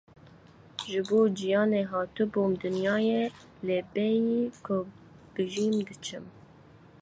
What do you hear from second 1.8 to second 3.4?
hatibûm dinyayê